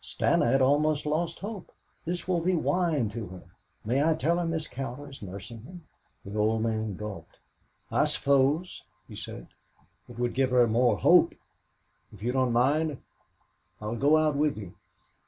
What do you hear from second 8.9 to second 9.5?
he said,